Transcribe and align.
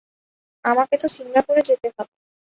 আমাকে 0.65 0.95
তো 0.97 1.07
সিঙ্গাপুরে 1.09 1.61
যেতে 1.61 1.87
হবে। 1.89 2.13